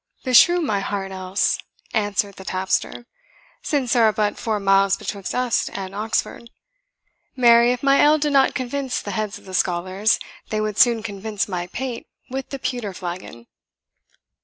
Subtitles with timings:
[0.23, 1.59] "Beshrew my heart else,"
[1.93, 3.05] answered the tapster,
[3.61, 6.49] "since there are but four miles betwixt us and Oxford.
[7.35, 10.17] Marry, if my ale did not convince the heads of the scholars,
[10.49, 13.45] they would soon convince my pate with the pewter flagon."